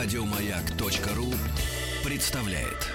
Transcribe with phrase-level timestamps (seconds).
[0.00, 1.34] Радиомаяк.ру
[2.04, 2.86] представляет.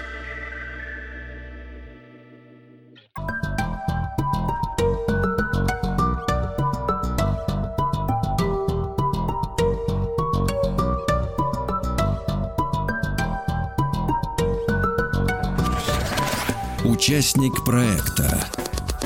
[16.86, 18.48] Участник проекта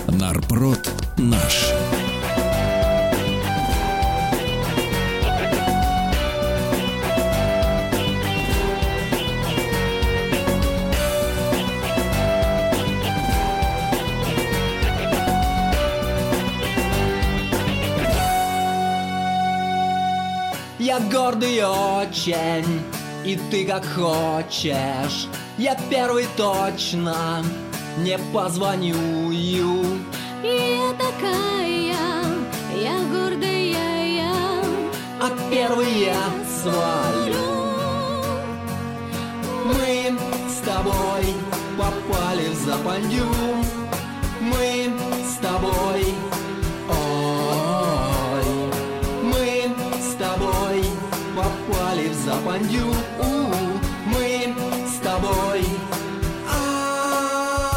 [0.07, 1.73] Нарпрод наш.
[20.79, 22.83] Я гордый очень,
[23.25, 25.27] и ты как хочешь.
[25.59, 27.43] Я первый точно
[27.99, 28.95] не позвоню.
[30.41, 31.97] Я такая,
[32.77, 34.63] я гордая, я
[35.21, 36.15] А первый я
[36.63, 37.35] свалю.
[39.65, 40.17] Мы
[40.49, 41.35] с тобой
[41.77, 43.27] попали в западню
[51.89, 52.85] попали в западню
[54.05, 54.55] Мы
[54.87, 55.65] с тобой
[56.51, 57.69] Ай,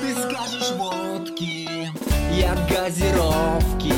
[0.00, 1.90] ты скажешь водки,
[2.32, 3.94] я газировки,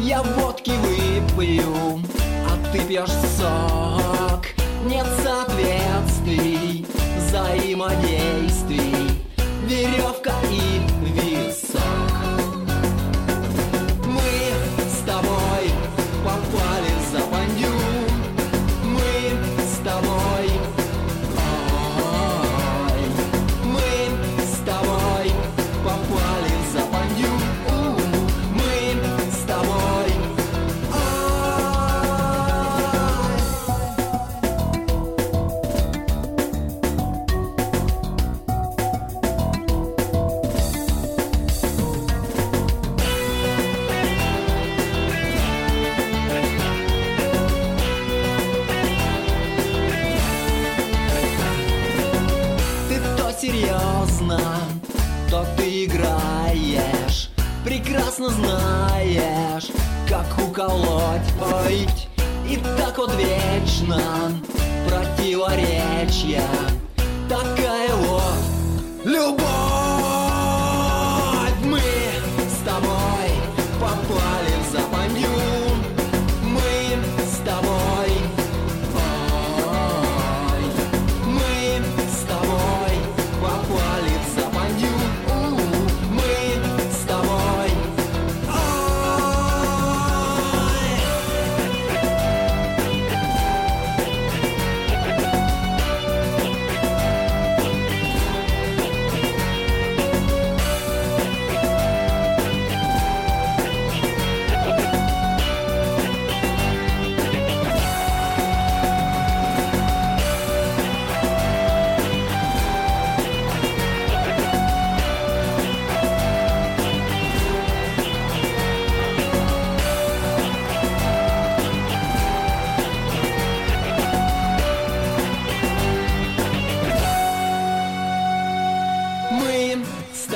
[0.00, 2.02] я водки выпью,
[2.48, 4.46] а ты пьешь сок.
[4.86, 6.86] Нет соответствий,
[7.16, 9.10] взаимодействий,
[9.66, 10.80] веревка и
[53.44, 54.40] серьезно,
[55.30, 57.30] то ты играешь
[57.64, 59.68] Прекрасно знаешь,
[60.08, 61.28] как уколоть
[61.66, 61.86] Ой,
[62.48, 64.00] и так вот вечно
[64.88, 66.42] противоречья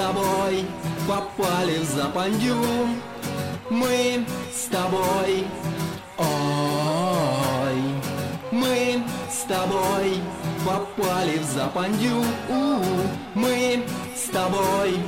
[0.09, 0.65] тобой
[1.07, 2.57] попали в западню
[3.71, 4.25] Мы
[4.55, 5.47] с тобой
[6.17, 7.83] Ой
[8.51, 10.21] Мы с тобой
[10.65, 12.25] попали в западню
[13.35, 13.85] Мы
[14.17, 14.99] с тобой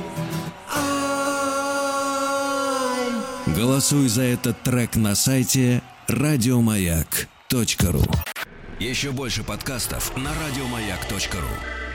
[0.73, 0.91] Ай.
[3.55, 8.03] Голосуй за этот трек на сайте радиомаяк.ру
[8.79, 11.90] Еще больше подкастов на радиомаяк.ру